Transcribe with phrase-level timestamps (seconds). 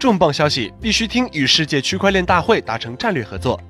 [0.00, 3.60] 重磅消息：必须听与世界区块链大会达成战略合作。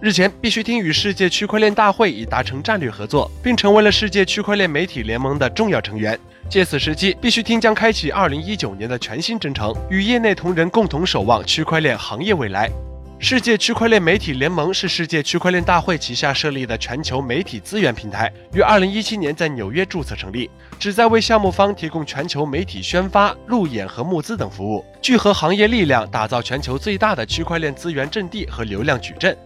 [0.00, 6.18] 日前，必须听与世界区块链大会已达成战略合作，并成为了世界区块链媒体联盟的重要成员。
[6.48, 12.70] 借此时机，必须听将开启2019年的全新征程，与业内同仁共同守望区块链行业未来。
[13.18, 29.36] 世界区块链媒体联盟是世界区块链大会旗下设立的全球媒体资源平台，于2017年在纽约注册成立，旨在为项目方提供全球媒体宣发、路演和募资等服务，聚合行业力量，打造全球最大的区块链资源阵地和流量矩阵。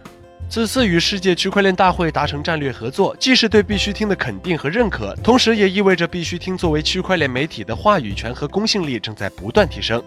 [0.49, 10.03] 此次与世界区块链大会达成战略合作，既是对必须听的肯定和认可，同时也意味着必须听作为区块链媒体的话语权和公信力正在不断提升。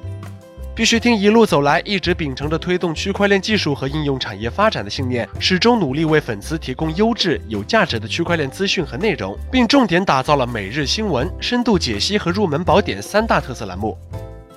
[0.77, 13.97] 必须听一路走来，一直秉承着推动区块链技术和应用产业发展的信念，始终努力为粉丝提供优质、有价值的区块链资讯和内容，并重点打造了每日新闻、深度解析和入门宝典三大特色栏目。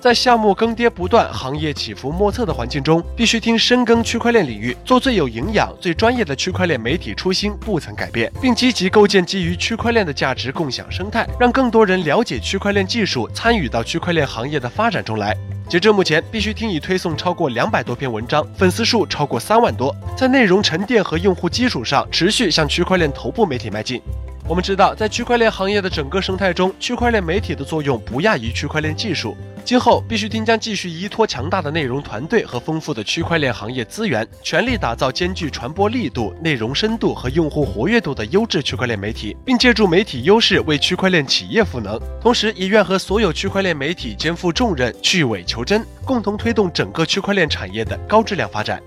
[0.00, 15.36] 在项目更迭不断、行业起伏莫测的环境中，必须听深耕区块链领域，做最有营养、最专业的区块链媒体初心不曾改变，并积极构建基于区块链的价值共享生态，让更多人了解区块链技术，参与到区块链行业的发展中来。
[15.68, 24.00] 截至目前，必须听已推送超过两百多篇文章，粉丝数超过三万多，在内容沉淀和用户基础上，持续向区块链头部媒体迈进。
[24.48, 29.36] 我们知道，在区块链行业的整个生态中，区块链媒体的作用不亚于区块链技术。
[29.68, 42.00] 今后，必须听将继续依托强大的内容团队和丰富的区块链行业资源，全力打造兼具传播力度、内容深度和用户活跃度的优质区块链媒体，并借助媒体优势为区块链企业赋能。
[42.18, 48.82] 同时，也愿和所有区块链媒体肩负重任，去伪求真，共同推动整个区块链产业的高质量发展。